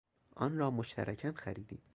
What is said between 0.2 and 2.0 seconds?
آن را مشترکا خریدیم.